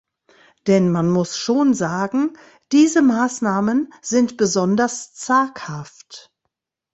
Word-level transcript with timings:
Denn 0.65 0.91
man 0.91 1.11
muss 1.11 1.37
schon 1.37 1.75
sagen, 1.75 2.35
diese 2.71 3.03
Maßnahmen 3.03 3.93
sind 4.01 4.35
besonders 4.35 5.13
zaghaft. 5.13 6.31